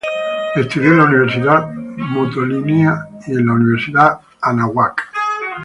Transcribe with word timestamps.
Estudió 0.55 0.89
en 0.93 0.97
la 0.97 1.05
Universidad 1.05 1.71
Motolinía 1.75 3.07
y 3.27 3.33
en 3.33 3.45
la 3.45 3.53
Universidad 3.53 4.19
Anáhuac. 4.41 5.09